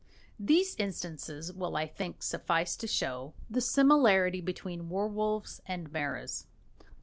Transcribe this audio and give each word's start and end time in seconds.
These 0.39 0.75
instances 0.77 1.53
will, 1.53 1.75
I 1.75 1.85
think, 1.85 2.23
suffice 2.23 2.75
to 2.77 2.87
show 2.87 3.35
the 3.51 3.61
similarity 3.61 4.41
between 4.41 4.89
werwolves 4.89 5.61
and 5.67 5.91
maras. 5.91 6.47